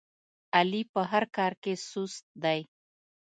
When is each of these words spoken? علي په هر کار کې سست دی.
علي 0.57 0.81
په 0.93 1.01
هر 1.11 1.23
کار 1.37 1.53
کې 1.63 1.73
سست 1.89 2.25
دی. 2.43 2.59